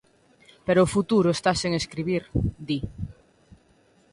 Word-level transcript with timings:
"Pero 0.65 0.79
o 0.83 0.91
futuro 0.95 1.29
está 1.31 1.51
sen 1.61 1.71
escribir", 1.81 2.23
di. 2.67 2.79